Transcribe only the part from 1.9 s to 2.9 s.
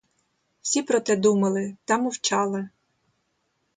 мовчали.